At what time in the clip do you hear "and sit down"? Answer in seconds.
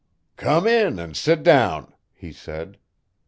0.97-1.93